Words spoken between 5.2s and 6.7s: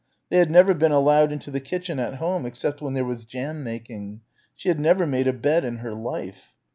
a bed in her life....